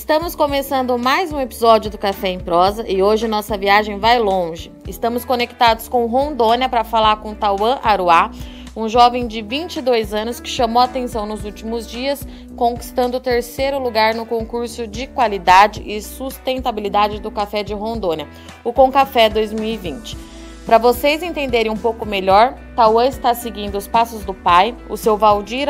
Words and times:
Estamos 0.00 0.34
começando 0.34 0.98
mais 0.98 1.30
um 1.30 1.38
episódio 1.38 1.90
do 1.90 1.98
Café 1.98 2.30
em 2.30 2.40
Prosa 2.40 2.88
e 2.88 3.02
hoje 3.02 3.28
nossa 3.28 3.56
viagem 3.58 3.98
vai 3.98 4.18
longe. 4.18 4.72
Estamos 4.88 5.26
conectados 5.26 5.88
com 5.88 6.06
Rondônia 6.06 6.70
para 6.70 6.82
falar 6.82 7.16
com 7.16 7.34
Tauan 7.34 7.78
Aruá, 7.82 8.30
um 8.74 8.88
jovem 8.88 9.28
de 9.28 9.42
22 9.42 10.14
anos 10.14 10.40
que 10.40 10.48
chamou 10.48 10.82
atenção 10.82 11.26
nos 11.26 11.44
últimos 11.44 11.86
dias, 11.86 12.26
conquistando 12.56 13.18
o 13.18 13.20
terceiro 13.20 13.78
lugar 13.78 14.14
no 14.14 14.24
concurso 14.24 14.86
de 14.86 15.06
qualidade 15.06 15.82
e 15.86 16.00
sustentabilidade 16.00 17.20
do 17.20 17.30
café 17.30 17.62
de 17.62 17.74
Rondônia, 17.74 18.26
o 18.64 18.72
Concafé 18.72 19.28
2020. 19.28 20.16
Para 20.64 20.78
vocês 20.78 21.22
entenderem 21.22 21.70
um 21.70 21.76
pouco 21.76 22.06
melhor, 22.06 22.54
Tauan 22.74 23.06
está 23.06 23.34
seguindo 23.34 23.76
os 23.76 23.86
passos 23.86 24.24
do 24.24 24.32
pai, 24.32 24.74
o 24.88 24.96
seu 24.96 25.18
Valdir, 25.18 25.68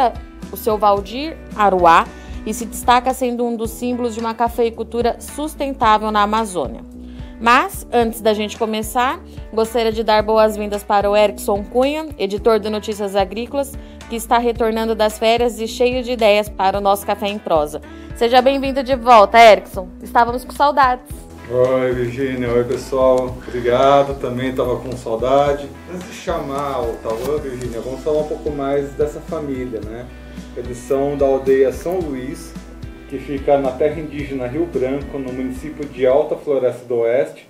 o 0.53 0.57
seu 0.57 0.79
Valdir 0.79 1.37
Aruá, 1.57 2.07
e 2.47 2.55
se 2.55 2.65
destaca 2.65 3.13
sendo 3.13 3.45
um 3.45 3.57
dos 3.57 3.71
símbolos 3.71 4.15
de 4.15 4.21
uma 4.21 4.35
cafeicultura 4.35 5.17
sustentável 5.21 6.11
na 6.11 6.23
Amazônia. 6.23 6.83
Mas, 7.41 7.87
antes 7.91 8.21
da 8.21 8.35
gente 8.35 8.59
começar, 8.59 9.19
gostaria 9.51 9.91
de 9.91 10.05
dar 10.05 10.23
boas-vindas 10.23 10.83
para 10.83 11.11
o 11.11 11.17
Erickson 11.17 11.65
Cunha, 11.65 12.09
editor 12.19 12.61
do 12.61 12.69
Notícias 12.69 13.17
Agrícolas, 13.17 13.73
que 14.11 14.17
está 14.17 14.37
retornando 14.37 14.95
das 14.95 15.19
férias 15.19 15.59
e 15.59 15.67
cheio 15.67 16.03
de 16.03 16.13
ideias 16.13 16.51
para 16.51 16.77
o 16.77 16.81
nosso 16.83 17.07
Café 17.07 17.29
em 17.29 17.39
Prosa. 17.39 17.81
Seja 18.15 18.43
bem-vindo 18.43 18.83
de 18.83 18.95
volta, 18.95 19.39
Erickson. 19.39 19.89
Estávamos 20.03 20.45
com 20.45 20.53
saudades. 20.53 21.07
Oi, 21.51 21.93
Virgínia. 21.95 22.53
Oi, 22.53 22.63
pessoal. 22.65 23.35
Obrigado. 23.49 24.21
Também 24.21 24.51
estava 24.51 24.77
com 24.77 24.93
saudade. 24.93 25.67
Antes 25.93 26.09
de 26.09 26.15
chamar 26.15 26.83
o 26.83 26.93
Tauan, 27.03 27.39
Virgínia, 27.39 27.81
vamos 27.81 28.05
falar 28.05 28.21
um 28.21 28.29
pouco 28.29 28.51
mais 28.51 28.91
dessa 28.93 29.19
família, 29.21 29.81
né? 29.81 30.07
Eles 30.57 30.77
são 30.79 31.17
da 31.17 31.27
aldeia 31.27 31.73
São 31.73 31.99
Luís, 31.99 32.53
que 33.09 33.19
fica 33.19 33.59
na 33.59 33.73
terra 33.73 34.01
indígena 34.01 34.47
Rio 34.47 34.67
Branco, 34.67 35.19
no 35.19 35.33
município 35.33 35.85
de 35.87 36.07
Alta 36.07 36.37
Floresta 36.37 36.85
do 36.87 36.99
Oeste, 36.99 37.49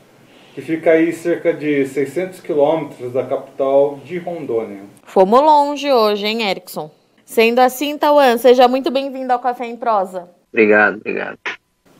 que 0.54 0.60
fica 0.60 0.92
aí 0.92 1.12
cerca 1.12 1.52
de 1.52 1.86
600 1.86 2.40
quilômetros 2.40 3.12
da 3.12 3.24
capital 3.24 3.98
de 4.04 4.18
Rondônia. 4.18 4.82
Fomos 5.04 5.40
longe 5.40 5.90
hoje, 5.90 6.26
hein, 6.26 6.42
Erickson? 6.42 6.90
Sendo 7.24 7.60
assim, 7.60 7.96
Tauan, 7.96 8.38
seja 8.38 8.66
muito 8.66 8.90
bem-vindo 8.90 9.32
ao 9.32 9.38
Café 9.38 9.66
em 9.66 9.76
Prosa. 9.76 10.28
Obrigado, 10.52 10.96
obrigado. 10.96 11.38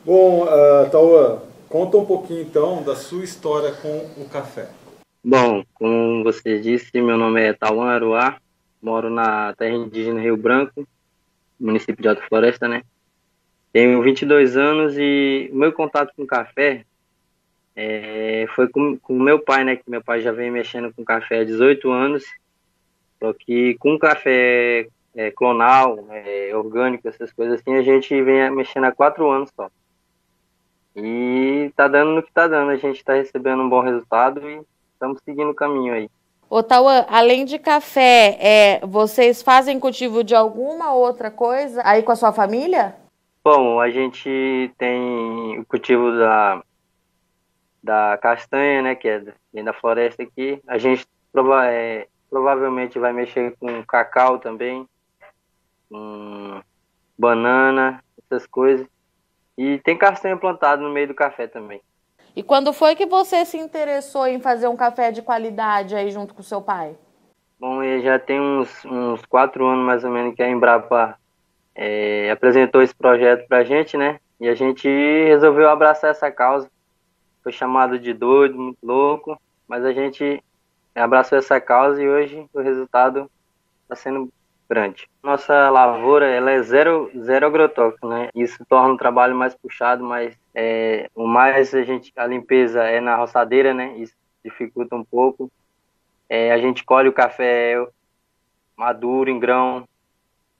Bom, 0.03 0.43
uh, 0.43 0.89
Tauan, 0.89 1.39
conta 1.69 1.97
um 1.97 2.05
pouquinho 2.05 2.41
então 2.41 2.83
da 2.83 2.95
sua 2.95 3.23
história 3.23 3.71
com 3.71 4.05
o 4.21 4.27
café. 4.29 4.67
Bom, 5.23 5.63
como 5.75 6.23
você 6.23 6.59
disse, 6.59 6.99
meu 6.99 7.17
nome 7.17 7.41
é 7.41 7.53
Tauan 7.53 7.87
Aruá, 7.87 8.37
moro 8.81 9.09
na 9.09 9.53
terra 9.53 9.75
indígena 9.75 10.21
Rio 10.21 10.35
Branco, 10.35 10.87
município 11.59 12.01
de 12.01 12.07
Alta 12.07 12.21
Floresta, 12.27 12.67
né? 12.67 12.83
Tenho 13.71 14.01
22 14.01 14.57
anos 14.57 14.97
e 14.97 15.49
o 15.51 15.55
meu 15.55 15.71
contato 15.71 16.11
com 16.15 16.25
café 16.25 16.85
é, 17.75 18.45
foi 18.53 18.67
com 18.67 18.99
o 19.07 19.19
meu 19.19 19.39
pai, 19.39 19.63
né? 19.63 19.75
Que 19.75 19.89
meu 19.89 20.03
pai 20.03 20.21
já 20.21 20.31
vem 20.31 20.51
mexendo 20.51 20.93
com 20.93 21.05
café 21.05 21.39
há 21.39 21.43
18 21.43 21.89
anos. 21.89 22.23
Só 23.19 23.33
que 23.33 23.75
com 23.75 23.97
café 23.97 24.87
é, 25.15 25.31
clonal, 25.31 26.05
é, 26.09 26.55
orgânico, 26.55 27.07
essas 27.07 27.31
coisas 27.31 27.59
assim, 27.59 27.75
a 27.75 27.81
gente 27.81 28.21
vem 28.21 28.49
mexendo 28.51 28.85
há 28.85 28.91
quatro 28.91 29.29
anos 29.29 29.49
só. 29.55 29.69
E 30.95 31.71
tá 31.75 31.87
dando 31.87 32.11
no 32.11 32.23
que 32.23 32.31
tá 32.33 32.47
dando. 32.47 32.71
A 32.71 32.75
gente 32.75 33.03
tá 33.03 33.13
recebendo 33.13 33.61
um 33.61 33.69
bom 33.69 33.81
resultado 33.81 34.41
e 34.49 34.61
estamos 34.93 35.21
seguindo 35.23 35.51
o 35.51 35.55
caminho 35.55 35.93
aí. 35.93 36.09
Ô, 36.53 36.61
Tauan, 36.61 37.05
além 37.07 37.45
de 37.45 37.57
café, 37.57 38.37
é, 38.37 38.85
vocês 38.85 39.41
fazem 39.41 39.79
cultivo 39.79 40.21
de 40.21 40.35
alguma 40.35 40.93
outra 40.93 41.31
coisa 41.31 41.81
aí 41.85 42.03
com 42.03 42.11
a 42.11 42.15
sua 42.17 42.33
família? 42.33 42.93
Bom, 43.41 43.79
a 43.79 43.89
gente 43.89 44.69
tem 44.77 45.57
o 45.57 45.65
cultivo 45.65 46.11
da, 46.11 46.61
da 47.81 48.17
castanha, 48.21 48.81
né, 48.81 48.95
que 48.95 49.07
é 49.07 49.23
da 49.63 49.71
floresta 49.71 50.23
aqui. 50.23 50.61
A 50.67 50.77
gente 50.77 51.07
prova, 51.31 51.67
é, 51.67 52.09
provavelmente 52.29 52.99
vai 52.99 53.13
mexer 53.13 53.55
com 53.57 53.81
cacau 53.85 54.37
também, 54.37 54.85
com 55.89 56.61
banana, 57.17 58.03
essas 58.25 58.45
coisas. 58.45 58.85
E 59.57 59.79
tem 59.85 59.97
castanha 59.97 60.35
plantada 60.35 60.81
no 60.81 60.91
meio 60.91 61.07
do 61.07 61.15
café 61.15 61.47
também. 61.47 61.81
E 62.35 62.41
quando 62.41 62.71
foi 62.71 62.95
que 62.95 63.05
você 63.05 63.45
se 63.45 63.57
interessou 63.57 64.25
em 64.25 64.39
fazer 64.39 64.67
um 64.67 64.75
café 64.75 65.11
de 65.11 65.21
qualidade 65.21 65.95
aí 65.95 66.09
junto 66.11 66.33
com 66.33 66.41
seu 66.41 66.61
pai? 66.61 66.95
Bom, 67.59 67.83
já 68.01 68.17
tem 68.17 68.39
uns, 68.39 68.85
uns 68.85 69.25
quatro 69.25 69.65
anos 69.65 69.85
mais 69.85 70.03
ou 70.03 70.09
menos 70.09 70.33
que 70.33 70.41
a 70.41 70.49
Embrapa 70.49 71.17
é, 71.75 72.31
apresentou 72.31 72.81
esse 72.81 72.95
projeto 72.95 73.47
para 73.47 73.59
a 73.59 73.63
gente, 73.63 73.97
né? 73.97 74.19
E 74.39 74.47
a 74.47 74.55
gente 74.55 74.87
resolveu 75.27 75.69
abraçar 75.69 76.09
essa 76.09 76.31
causa. 76.31 76.69
Foi 77.43 77.51
chamado 77.51 77.99
de 77.99 78.13
doido, 78.13 78.57
muito 78.57 78.79
louco, 78.81 79.39
mas 79.67 79.85
a 79.85 79.93
gente 79.93 80.43
abraçou 80.95 81.37
essa 81.37 81.59
causa 81.59 82.01
e 82.01 82.09
hoje 82.09 82.45
o 82.53 82.61
resultado 82.61 83.29
está 83.83 83.95
sendo 83.95 84.31
grande. 84.71 85.09
Nossa 85.21 85.69
lavoura 85.69 86.25
ela 86.25 86.49
é 86.49 86.63
zero, 86.63 87.11
zero 87.17 87.45
agrotóxico, 87.45 88.07
né? 88.07 88.29
Isso 88.33 88.63
torna 88.69 88.93
o 88.93 88.97
trabalho 88.97 89.35
mais 89.35 89.53
puxado, 89.53 90.01
mas 90.01 90.33
é, 90.55 91.09
o 91.13 91.27
mais 91.27 91.75
a 91.75 91.83
gente 91.83 92.13
a 92.15 92.25
limpeza 92.25 92.81
é 92.83 93.01
na 93.01 93.17
roçadeira, 93.17 93.73
né? 93.73 93.97
Isso 93.97 94.15
dificulta 94.43 94.95
um 94.95 95.03
pouco. 95.03 95.51
É, 96.29 96.53
a 96.53 96.57
gente 96.57 96.85
colhe 96.85 97.09
o 97.09 97.13
café 97.13 97.85
maduro 98.77 99.29
em 99.29 99.37
grão, 99.37 99.85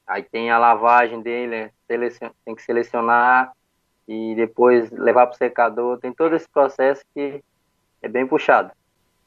aí 0.06 0.22
tem 0.22 0.52
a 0.52 0.58
lavagem 0.58 1.22
dele, 1.22 1.72
tem 1.88 2.54
que 2.54 2.62
selecionar 2.62 3.54
e 4.06 4.36
depois 4.36 4.92
levar 4.92 5.28
para 5.28 5.36
o 5.36 5.38
secador. 5.38 6.00
Tem 6.00 6.12
todo 6.12 6.36
esse 6.36 6.50
processo 6.50 7.02
que 7.14 7.42
é 8.02 8.10
bem 8.10 8.28
puxado. 8.28 8.72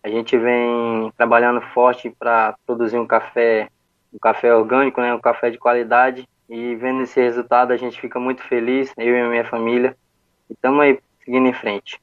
A 0.02 0.10
gente 0.10 0.36
vem 0.36 1.10
trabalhando 1.16 1.62
forte 1.72 2.10
para 2.10 2.54
produzir 2.66 2.98
um 2.98 3.06
café 3.06 3.70
um 4.14 4.18
café 4.18 4.54
orgânico, 4.54 5.00
né, 5.00 5.12
um 5.12 5.20
café 5.20 5.50
de 5.50 5.58
qualidade. 5.58 6.28
E 6.48 6.76
vendo 6.76 7.02
esse 7.02 7.20
resultado, 7.20 7.72
a 7.72 7.76
gente 7.76 8.00
fica 8.00 8.20
muito 8.20 8.42
feliz, 8.42 8.92
eu 8.96 9.14
e 9.14 9.20
a 9.20 9.28
minha 9.28 9.44
família. 9.44 9.96
E 10.48 10.52
estamos 10.52 10.80
aí 10.80 10.98
seguindo 11.24 11.48
em 11.48 11.52
frente. 11.52 12.00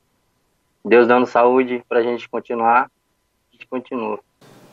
Deus 0.84 1.08
dando 1.08 1.26
saúde 1.26 1.84
para 1.88 2.00
a 2.00 2.04
gente 2.04 2.28
continuar, 2.28 2.84
a 3.50 3.54
gente 3.54 3.68
continua. 3.68 4.20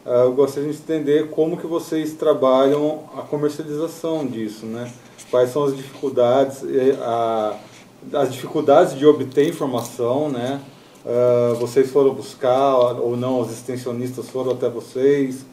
Ah, 0.05 0.25
eu 0.25 0.33
gostaria 0.33 0.73
de 0.73 0.79
entender 0.79 1.29
como 1.31 1.59
que 1.59 1.67
vocês 1.67 2.15
trabalham 2.15 3.11
a 3.17 3.23
comercialização 3.23 4.27
disso, 4.27 4.65
né? 4.65 4.91
Quais 5.31 5.51
são 5.51 5.65
as 5.65 5.77
dificuldades, 5.77 6.65
a, 7.03 7.59
as 8.15 8.33
dificuldades 8.33 8.97
de 8.97 9.05
obter 9.05 9.47
informação, 9.47 10.31
né? 10.31 10.63
Uh, 11.05 11.55
vocês 11.57 11.91
foram 11.91 12.15
buscar 12.15 12.75
ou 12.77 13.17
não, 13.17 13.41
os 13.41 13.53
extensionistas 13.53 14.31
foram 14.31 14.53
até 14.53 14.69
vocês? 14.69 15.45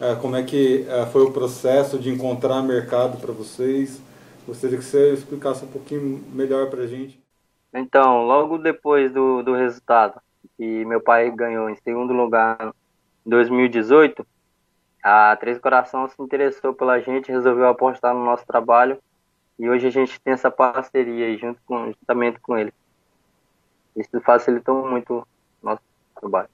É, 0.00 0.14
como 0.16 0.36
é 0.36 0.42
que 0.42 0.86
é, 0.88 1.06
foi 1.06 1.22
o 1.22 1.32
processo 1.32 1.98
de 1.98 2.10
encontrar 2.10 2.62
mercado 2.62 3.18
para 3.18 3.32
vocês. 3.32 4.02
Gostaria 4.46 4.76
que 4.76 4.84
você 4.84 5.12
explicasse 5.14 5.64
um 5.64 5.68
pouquinho 5.68 6.22
melhor 6.32 6.68
para 6.68 6.82
a 6.82 6.86
gente. 6.86 7.22
Então, 7.72 8.24
logo 8.24 8.58
depois 8.58 9.12
do, 9.12 9.42
do 9.42 9.54
resultado, 9.54 10.20
que 10.56 10.84
meu 10.84 11.00
pai 11.00 11.30
ganhou 11.30 11.70
em 11.70 11.76
segundo 11.76 12.12
lugar 12.12 12.74
em 13.24 13.30
2018, 13.30 14.26
a 15.02 15.36
Três 15.36 15.58
Corações 15.58 16.12
se 16.12 16.22
interessou 16.22 16.74
pela 16.74 17.00
gente, 17.00 17.32
resolveu 17.32 17.68
apostar 17.68 18.14
no 18.14 18.24
nosso 18.24 18.46
trabalho 18.46 18.98
e 19.58 19.68
hoje 19.68 19.86
a 19.86 19.90
gente 19.90 20.20
tem 20.20 20.32
essa 20.32 20.50
parceria 20.50 21.36
junto 21.36 21.60
com, 21.66 21.92
juntamente 21.92 22.40
com 22.40 22.56
ele. 22.56 22.72
Isso 23.96 24.20
facilitou 24.20 24.86
muito 24.88 25.18
o 25.18 25.26
nosso 25.66 25.82
trabalho. 26.18 26.48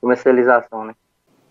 Comercialização, 0.00 0.84
né? 0.84 0.94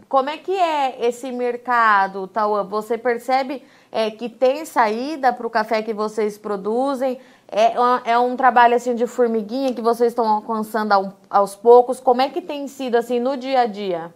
Como 0.08 0.30
é 0.30 0.38
que 0.38 0.56
é 0.56 1.06
esse 1.08 1.32
mercado, 1.32 2.28
Tauan? 2.28 2.64
Você 2.66 2.98
percebe 2.98 3.64
é, 3.92 4.12
que 4.12 4.30
tem 4.30 4.64
saída 4.64 5.34
para 5.34 5.48
o 5.48 5.50
café 5.50 5.82
que 5.82 5.94
vocês 5.94 6.38
produzem? 6.38 7.20
É, 7.48 8.12
é 8.12 8.18
um 8.18 8.36
trabalho 8.36 8.76
assim 8.76 8.94
de 8.96 9.08
formiguinha 9.08 9.74
que 9.74 9.82
vocês 9.82 10.12
estão 10.12 10.28
alcançando 10.28 11.14
aos 11.30 11.56
poucos? 11.56 12.00
Como 12.00 12.22
é 12.22 12.30
que 12.30 12.42
tem 12.42 12.68
sido 12.68 12.96
assim 12.96 13.20
no 13.20 13.36
dia 13.36 13.62
a 13.62 13.66
dia? 13.66 14.14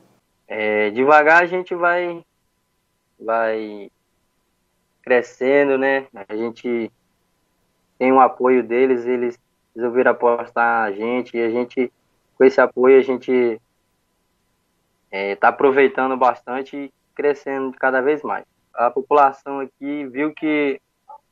É, 0.48 0.90
devagar 0.92 1.44
a 1.44 1.46
gente 1.46 1.74
vai, 1.74 2.24
vai 3.19 3.92
crescendo, 5.02 5.78
né? 5.78 6.08
A 6.28 6.36
gente 6.36 6.92
tem 7.98 8.12
o 8.12 8.19
apoio 8.19 8.64
deles, 8.64 9.06
eles 9.06 9.40
resolveram 9.75 10.12
apostar 10.12 10.84
a 10.84 10.92
gente 10.92 11.36
e 11.36 11.42
a 11.42 11.50
gente, 11.50 11.92
com 12.38 12.44
esse 12.44 12.62
apoio, 12.62 12.98
a 12.98 13.04
gente 13.04 13.60
está 15.12 15.18
é, 15.18 15.36
tá 15.36 15.48
aproveitando 15.50 16.16
bastante 16.16 16.78
e 16.78 16.94
crescendo 17.16 17.76
cada 17.78 18.02
vez 18.02 18.22
mais. 18.24 18.46
A 18.74 18.90
população 18.90 19.60
aqui 19.60 20.06
viu 20.06 20.34
que 20.34 20.80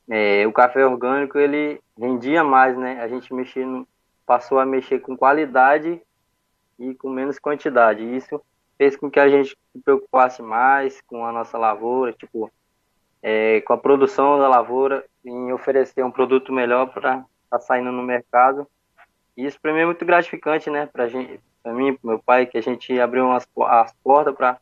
é, 0.10 0.46
o 0.48 0.52
café 0.52 0.86
orgânico 0.86 1.38
ele 1.38 1.80
rendia 1.98 2.44
mais, 2.44 2.78
né? 2.78 3.02
A 3.02 3.08
gente 3.08 3.34
mexendo, 3.34 3.88
passou 4.26 4.60
a 4.60 4.66
mexer 4.66 5.00
com 5.00 5.16
qualidade 5.16 6.02
e 6.80 6.94
com 6.96 7.10
menos 7.10 7.40
quantidade. 7.40 8.04
Isso 8.04 8.42
fez 8.78 8.96
com 8.96 9.10
que 9.10 9.20
a 9.20 9.30
gente 9.30 9.50
se 9.50 9.82
preocupasse 9.84 10.42
mais 10.42 11.02
com 11.02 11.26
a 11.26 11.32
nossa 11.32 11.58
lavoura, 11.58 12.14
tipo, 12.14 12.52
é, 13.22 13.62
com 13.62 13.74
a 13.74 13.78
produção 13.78 14.38
da 14.40 14.48
lavoura, 14.48 15.06
em 15.26 15.52
oferecer 15.52 16.04
um 16.04 16.12
produto 16.12 16.52
melhor 16.54 16.88
para 16.94 17.24
tá 17.50 17.60
saindo 17.60 17.92
no 17.92 18.04
mercado. 18.04 18.68
E 19.36 19.46
isso 19.46 19.60
para 19.62 19.74
mim 19.74 19.80
é 19.80 19.86
muito 19.86 20.06
gratificante, 20.06 20.70
né? 20.70 20.86
Para 20.86 21.08
gente, 21.08 21.40
para 21.68 21.74
mim, 21.74 21.94
para 21.94 22.10
meu 22.10 22.20
pai, 22.20 22.46
que 22.46 22.58
a 22.58 22.62
gente 22.62 22.98
abriu 22.98 23.30
as, 23.30 23.46
as 23.66 23.94
portas 24.02 24.34
para 24.34 24.58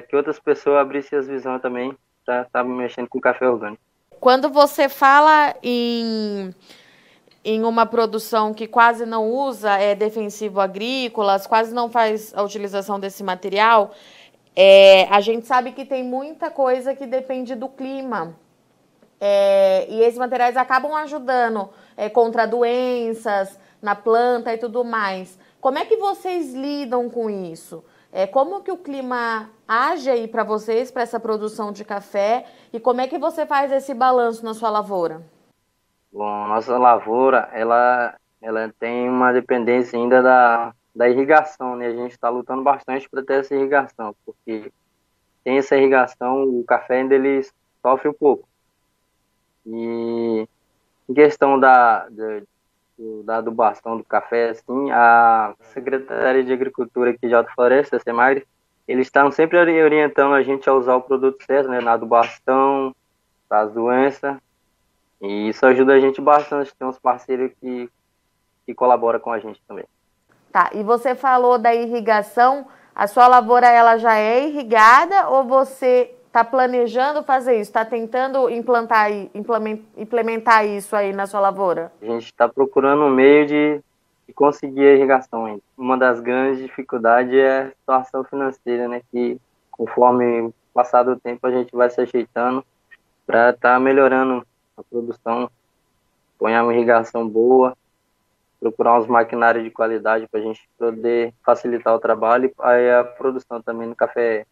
que 0.00 0.16
outras 0.16 0.38
pessoas 0.38 0.78
abrissem 0.78 1.18
as 1.18 1.28
visões 1.28 1.60
também 1.60 1.94
estar 2.20 2.46
tá 2.46 2.64
mexendo 2.64 3.08
com 3.08 3.20
café 3.20 3.46
orgânico. 3.46 3.82
Quando 4.18 4.48
você 4.48 4.88
fala 4.88 5.54
em 5.62 6.54
em 7.46 7.62
uma 7.62 7.84
produção 7.84 8.54
que 8.54 8.66
quase 8.66 9.04
não 9.04 9.30
usa 9.30 9.76
é, 9.76 9.94
defensivo 9.94 10.62
agrícolas, 10.62 11.46
quase 11.46 11.74
não 11.74 11.90
faz 11.90 12.32
a 12.34 12.42
utilização 12.42 12.98
desse 12.98 13.22
material, 13.22 13.92
é, 14.56 15.06
a 15.10 15.20
gente 15.20 15.46
sabe 15.46 15.72
que 15.72 15.84
tem 15.84 16.02
muita 16.02 16.50
coisa 16.50 16.94
que 16.94 17.04
depende 17.04 17.54
do 17.54 17.68
clima. 17.68 18.34
É, 19.20 19.86
e 19.90 20.00
esses 20.00 20.18
materiais 20.18 20.56
acabam 20.56 20.94
ajudando 20.94 21.68
é, 21.98 22.08
contra 22.08 22.46
doenças 22.46 23.60
na 23.82 23.94
planta 23.94 24.54
e 24.54 24.56
tudo 24.56 24.82
mais. 24.82 25.38
Como 25.64 25.78
é 25.78 25.86
que 25.86 25.96
vocês 25.96 26.52
lidam 26.52 27.08
com 27.08 27.30
isso? 27.30 27.82
É, 28.12 28.26
como 28.26 28.62
que 28.62 28.70
o 28.70 28.76
clima 28.76 29.48
age 29.66 30.10
aí 30.10 30.28
para 30.28 30.44
vocês, 30.44 30.90
para 30.90 31.00
essa 31.00 31.18
produção 31.18 31.72
de 31.72 31.86
café? 31.86 32.44
E 32.70 32.78
como 32.78 33.00
é 33.00 33.08
que 33.08 33.16
você 33.16 33.46
faz 33.46 33.72
esse 33.72 33.94
balanço 33.94 34.44
na 34.44 34.52
sua 34.52 34.68
lavoura? 34.68 35.22
Bom, 36.12 36.48
nossa 36.48 36.76
lavoura, 36.76 37.48
ela, 37.54 38.14
ela 38.42 38.70
tem 38.78 39.08
uma 39.08 39.32
dependência 39.32 39.98
ainda 39.98 40.22
da, 40.22 40.74
da 40.94 41.08
irrigação, 41.08 41.76
né? 41.76 41.86
A 41.86 41.96
gente 41.96 42.12
está 42.12 42.28
lutando 42.28 42.62
bastante 42.62 43.08
para 43.08 43.22
ter 43.22 43.40
essa 43.40 43.54
irrigação, 43.54 44.14
porque 44.26 44.70
sem 45.44 45.56
essa 45.56 45.78
irrigação, 45.78 46.42
o 46.42 46.62
café 46.64 46.96
ainda 46.98 47.14
ele 47.14 47.40
sofre 47.80 48.10
um 48.10 48.12
pouco. 48.12 48.46
E 49.64 50.46
em 51.08 51.14
questão 51.14 51.58
da, 51.58 52.06
da, 52.98 53.22
da 53.24 53.36
adubação 53.38 53.96
do 53.96 54.04
café, 54.04 54.50
assim, 54.50 54.90
a 54.90 55.54
Secretaria 55.72 56.44
de 56.44 56.52
Agricultura 56.52 57.10
aqui 57.10 57.26
de 57.26 57.34
Alta 57.34 57.50
Floresta, 57.54 57.98
SEMAGRE, 57.98 58.46
eles 58.86 59.06
estão 59.06 59.30
sempre 59.30 59.58
orientando 59.58 60.34
a 60.34 60.42
gente 60.42 60.68
a 60.68 60.74
usar 60.74 60.96
o 60.96 61.02
produto 61.02 61.42
certo, 61.44 61.68
né, 61.68 61.80
na 61.80 61.92
adubação, 61.92 62.94
das 63.48 63.72
doenças, 63.72 64.36
e 65.20 65.48
isso 65.48 65.64
ajuda 65.64 65.94
a 65.94 66.00
gente 66.00 66.20
bastante, 66.20 66.74
tem 66.74 66.86
uns 66.86 66.98
parceiros 66.98 67.50
que, 67.60 67.88
que 68.66 68.74
colaboram 68.74 69.20
com 69.20 69.32
a 69.32 69.38
gente 69.38 69.60
também. 69.66 69.84
Tá, 70.52 70.70
e 70.72 70.82
você 70.82 71.14
falou 71.14 71.58
da 71.58 71.74
irrigação, 71.74 72.66
a 72.94 73.06
sua 73.06 73.26
lavoura 73.26 73.66
ela 73.66 73.96
já 73.96 74.16
é 74.16 74.46
irrigada 74.46 75.28
ou 75.28 75.44
você 75.44 76.14
está 76.34 76.44
planejando 76.44 77.22
fazer 77.22 77.52
isso? 77.60 77.70
Está 77.70 77.84
tentando 77.84 78.50
implantar, 78.50 79.08
implementar 79.96 80.66
isso 80.66 80.96
aí 80.96 81.12
na 81.12 81.28
sua 81.28 81.38
lavoura? 81.38 81.92
A 82.02 82.06
gente 82.06 82.24
está 82.24 82.48
procurando 82.48 83.04
um 83.04 83.10
meio 83.10 83.46
de, 83.46 83.80
de, 84.26 84.34
conseguir 84.34 84.84
a 84.84 84.94
irrigação 84.94 85.46
ainda. 85.46 85.62
Uma 85.78 85.96
das 85.96 86.18
grandes 86.18 86.60
dificuldades 86.60 87.32
é 87.32 87.60
a 87.60 87.70
situação 87.70 88.24
financeira, 88.24 88.88
né? 88.88 89.00
Que 89.12 89.40
conforme 89.70 90.52
passar 90.74 91.04
do 91.04 91.14
tempo 91.14 91.46
a 91.46 91.52
gente 91.52 91.70
vai 91.72 91.88
se 91.88 92.00
ajeitando 92.00 92.64
para 93.24 93.50
estar 93.50 93.74
tá 93.74 93.80
melhorando 93.80 94.44
a 94.76 94.82
produção, 94.82 95.48
põe 96.36 96.58
uma 96.58 96.74
irrigação 96.74 97.28
boa, 97.28 97.76
procurar 98.58 98.98
uns 98.98 99.06
maquinários 99.06 99.62
de 99.62 99.70
qualidade 99.70 100.26
para 100.26 100.40
a 100.40 100.42
gente 100.42 100.68
poder 100.76 101.32
facilitar 101.44 101.94
o 101.94 102.00
trabalho 102.00 102.52
e 102.58 102.90
a 102.90 103.04
produção 103.04 103.62
também 103.62 103.86
no 103.86 103.94
café, 103.94 104.44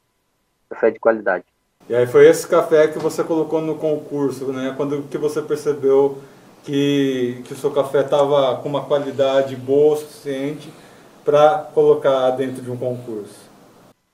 café 0.71 0.93
de 0.93 1.01
qualidade. 1.01 1.52
E 1.89 1.95
aí 1.95 2.07
foi 2.07 2.29
esse 2.29 2.47
café 2.47 2.89
que 2.89 2.99
você 2.99 3.25
colocou 3.25 3.61
no 3.61 3.77
concurso, 3.77 4.53
né? 4.53 4.73
Quando 4.77 5.03
que 5.09 5.19
você 5.19 5.43
percebeu 5.43 6.19
que, 6.63 7.43
que 7.45 7.53
o 7.53 7.57
seu 7.57 7.73
café 7.73 8.01
estava 8.03 8.57
com 8.63 8.69
uma 8.69 8.85
qualidade 8.85 9.57
boa 9.57 9.95
o 9.95 9.97
suficiente 9.97 10.73
para 11.25 11.71
colocar 11.75 12.31
dentro 12.31 12.63
de 12.63 12.71
um 12.71 12.77
concurso? 12.77 13.51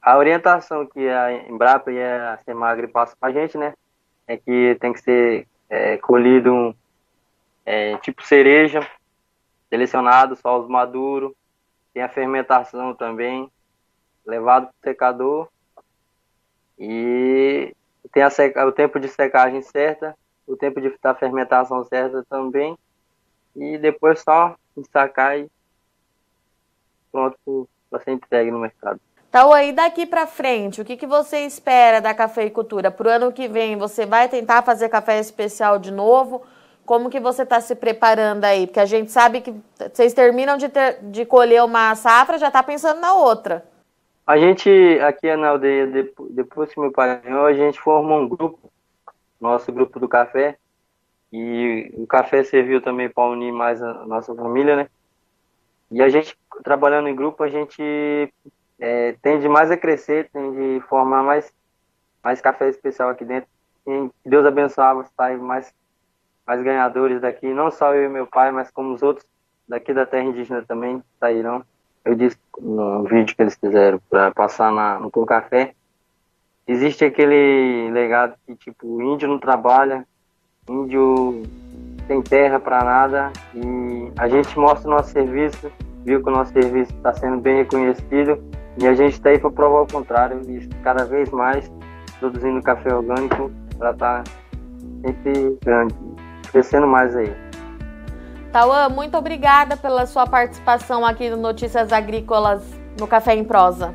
A 0.00 0.16
orientação 0.16 0.86
que 0.86 1.08
a 1.08 1.32
Embrapa 1.48 1.92
e 1.92 2.02
a 2.02 2.38
Semagre 2.44 2.88
passam 2.88 3.16
para 3.20 3.28
a 3.28 3.32
gente, 3.32 3.58
né? 3.58 3.74
É 4.26 4.36
que 4.36 4.76
tem 4.80 4.92
que 4.92 5.00
ser 5.00 5.46
é, 5.68 5.98
colhido 5.98 6.74
é, 7.66 7.96
tipo 7.98 8.22
cereja, 8.22 8.80
selecionado, 9.68 10.36
só 10.36 10.58
os 10.58 10.68
maduros, 10.68 11.32
tem 11.92 12.02
a 12.02 12.08
fermentação 12.08 12.94
também, 12.94 13.50
levado 14.26 14.68
para 14.68 14.72
o 14.72 14.92
secador 14.92 15.48
e 16.78 17.74
tem 18.12 18.22
a 18.22 18.30
seca, 18.30 18.66
o 18.66 18.72
tempo 18.72 19.00
de 19.00 19.08
secagem 19.08 19.60
certa, 19.62 20.16
o 20.46 20.56
tempo 20.56 20.80
de 20.80 20.92
da 21.02 21.14
fermentação 21.14 21.84
certa 21.84 22.24
também. 22.28 22.76
E 23.56 23.76
depois 23.78 24.20
só 24.20 24.54
sacar 24.92 25.38
e 25.38 25.50
pronto 27.10 27.68
para 27.90 28.00
ser 28.00 28.12
entregue 28.12 28.50
no 28.50 28.60
mercado. 28.60 29.00
Então, 29.28 29.52
aí 29.52 29.72
daqui 29.72 30.06
para 30.06 30.26
frente, 30.26 30.80
o 30.80 30.84
que, 30.84 30.96
que 30.96 31.06
você 31.06 31.40
espera 31.40 32.00
da 32.00 32.14
cafeicultura? 32.14 32.90
Para 32.90 33.08
o 33.08 33.10
ano 33.10 33.32
que 33.32 33.46
vem, 33.46 33.76
você 33.76 34.06
vai 34.06 34.28
tentar 34.28 34.62
fazer 34.62 34.88
café 34.88 35.18
especial 35.18 35.78
de 35.78 35.90
novo? 35.90 36.42
Como 36.86 37.10
que 37.10 37.20
você 37.20 37.42
está 37.42 37.60
se 37.60 37.74
preparando 37.74 38.44
aí? 38.44 38.66
Porque 38.66 38.80
a 38.80 38.86
gente 38.86 39.10
sabe 39.10 39.42
que 39.42 39.54
vocês 39.92 40.14
terminam 40.14 40.56
de, 40.56 40.70
ter, 40.70 40.98
de 41.02 41.26
colher 41.26 41.62
uma 41.62 41.94
safra, 41.94 42.38
já 42.38 42.46
está 42.46 42.62
pensando 42.62 43.00
na 43.00 43.12
outra. 43.12 43.66
A 44.28 44.36
gente, 44.36 44.68
aqui 45.00 45.34
na 45.36 45.48
aldeia, 45.48 45.86
depois 46.28 46.70
que 46.70 46.78
meu 46.78 46.92
pai 46.92 47.18
ganhou, 47.18 47.46
a 47.46 47.54
gente 47.54 47.80
formou 47.80 48.20
um 48.20 48.28
grupo, 48.28 48.70
nosso 49.40 49.72
grupo 49.72 49.98
do 49.98 50.06
café, 50.06 50.58
e 51.32 51.90
o 51.94 52.06
café 52.06 52.44
serviu 52.44 52.82
também 52.82 53.08
para 53.08 53.26
unir 53.26 53.50
mais 53.50 53.82
a 53.82 54.04
nossa 54.04 54.34
família, 54.34 54.76
né? 54.76 54.90
E 55.90 56.02
a 56.02 56.10
gente, 56.10 56.36
trabalhando 56.62 57.08
em 57.08 57.16
grupo, 57.16 57.42
a 57.42 57.48
gente 57.48 57.82
é, 58.78 59.16
tende 59.22 59.48
mais 59.48 59.70
a 59.70 59.78
crescer, 59.78 60.28
tende 60.30 60.76
a 60.76 60.86
formar 60.88 61.22
mais, 61.22 61.50
mais 62.22 62.38
café 62.38 62.68
especial 62.68 63.08
aqui 63.08 63.24
dentro. 63.24 63.48
E 63.86 64.10
Deus 64.26 64.44
abençoava, 64.44 65.06
sair 65.16 65.38
mais, 65.38 65.74
mais 66.46 66.62
ganhadores 66.62 67.22
daqui, 67.22 67.46
não 67.46 67.70
só 67.70 67.94
eu 67.94 68.04
e 68.04 68.08
meu 68.10 68.26
pai, 68.26 68.52
mas 68.52 68.70
como 68.70 68.92
os 68.92 69.02
outros 69.02 69.26
daqui 69.66 69.94
da 69.94 70.04
terra 70.04 70.24
indígena 70.24 70.62
também 70.68 71.02
sairão 71.18 71.64
eu 72.08 72.14
disse 72.14 72.38
no 72.58 73.04
vídeo 73.04 73.36
que 73.36 73.42
eles 73.42 73.54
fizeram 73.54 74.00
para 74.08 74.30
passar 74.30 74.72
na, 74.72 74.98
no 74.98 75.10
Com 75.10 75.26
Café, 75.26 75.74
existe 76.66 77.04
aquele 77.04 77.90
legado 77.92 78.34
que 78.46 78.56
tipo, 78.56 79.02
índio 79.02 79.28
não 79.28 79.38
trabalha, 79.38 80.06
índio 80.66 81.42
tem 82.06 82.22
terra 82.22 82.58
para 82.58 82.82
nada 82.82 83.30
e 83.54 84.10
a 84.16 84.26
gente 84.26 84.58
mostra 84.58 84.88
o 84.88 84.94
nosso 84.94 85.10
serviço, 85.10 85.70
viu 86.02 86.22
que 86.22 86.30
o 86.30 86.32
nosso 86.32 86.50
serviço 86.50 86.94
está 86.94 87.12
sendo 87.12 87.36
bem 87.42 87.58
reconhecido 87.58 88.42
e 88.80 88.86
a 88.86 88.94
gente 88.94 89.12
está 89.12 89.28
aí 89.28 89.38
para 89.38 89.50
provar 89.50 89.82
o 89.82 89.92
contrário 89.92 90.40
e 90.48 90.66
cada 90.82 91.04
vez 91.04 91.30
mais 91.30 91.70
produzindo 92.18 92.62
café 92.62 92.94
orgânico 92.94 93.50
para 93.76 93.90
estar 93.90 94.24
tá 94.24 94.30
sempre 95.04 95.58
grande, 95.62 95.94
crescendo 96.50 96.86
mais 96.86 97.14
aí. 97.14 97.47
Tauan, 98.52 98.88
muito 98.88 99.16
obrigada 99.16 99.76
pela 99.76 100.06
sua 100.06 100.26
participação 100.26 101.04
aqui 101.04 101.28
no 101.28 101.36
Notícias 101.36 101.92
Agrícolas 101.92 102.62
no 102.98 103.06
Café 103.06 103.34
em 103.34 103.44
Prosa. 103.44 103.94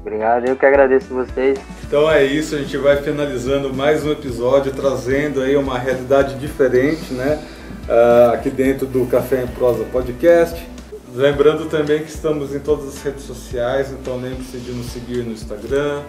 Obrigado, 0.00 0.46
eu 0.46 0.56
que 0.56 0.66
agradeço 0.66 1.14
vocês. 1.14 1.58
Então 1.84 2.10
é 2.10 2.24
isso, 2.24 2.54
a 2.54 2.58
gente 2.58 2.76
vai 2.76 2.96
finalizando 2.96 3.72
mais 3.72 4.04
um 4.04 4.12
episódio, 4.12 4.72
trazendo 4.72 5.40
aí 5.42 5.56
uma 5.56 5.78
realidade 5.78 6.34
diferente, 6.36 7.12
né? 7.12 7.44
Uh, 7.88 8.34
aqui 8.34 8.50
dentro 8.50 8.86
do 8.86 9.06
Café 9.06 9.44
em 9.44 9.46
Prosa 9.48 9.84
Podcast. 9.84 10.66
Lembrando 11.14 11.66
também 11.66 12.02
que 12.02 12.10
estamos 12.10 12.54
em 12.54 12.60
todas 12.60 12.88
as 12.88 13.02
redes 13.02 13.24
sociais, 13.24 13.92
então 13.92 14.16
lembre-se 14.16 14.58
de 14.58 14.72
nos 14.72 14.86
seguir 14.86 15.24
no 15.24 15.32
Instagram, 15.32 16.02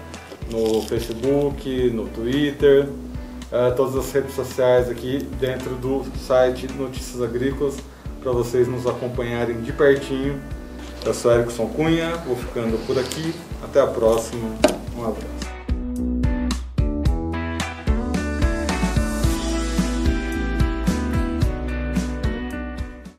no 0.52 0.82
Facebook, 0.84 1.90
no 1.92 2.08
Twitter, 2.08 2.88
uh, 3.52 3.76
todas 3.76 3.96
as 3.96 4.12
redes 4.12 4.34
sociais 4.34 4.90
aqui 4.90 5.28
dentro 5.40 5.76
do 5.76 6.06
site 6.18 6.68
Notícias 6.74 7.22
Agrícolas 7.22 7.78
para 8.22 8.32
vocês 8.32 8.68
nos 8.68 8.86
acompanharem 8.86 9.62
de 9.62 9.72
pertinho. 9.72 10.40
Eu 11.06 11.14
sou 11.14 11.32
Erickson 11.32 11.68
Cunha, 11.68 12.16
vou 12.18 12.36
ficando 12.36 12.78
por 12.86 12.98
aqui. 12.98 13.34
Até 13.64 13.82
a 13.82 13.88
próxima. 13.88 14.50
Um 14.98 15.04
abraço. 15.04 15.49